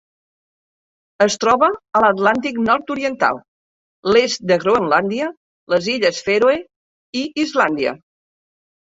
[1.23, 1.67] Es troba
[1.97, 3.41] a l'Atlàntic nord-oriental:
[4.15, 5.27] l'est de Groenlàndia,
[5.73, 6.57] les illes Fèroe
[7.21, 7.95] i Islàndia.